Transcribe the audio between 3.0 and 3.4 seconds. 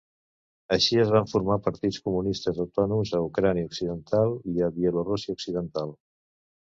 a